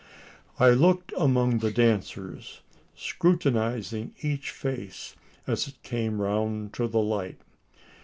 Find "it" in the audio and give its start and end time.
5.67-5.83